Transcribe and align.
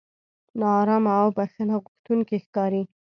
نا 0.59 0.69
ارامه 0.81 1.11
او 1.21 1.29
بښنه 1.37 1.75
غوښتونکي 1.83 2.37
ښکاري. 2.45 2.83